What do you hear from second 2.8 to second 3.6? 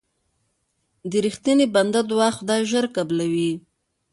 قبلوي.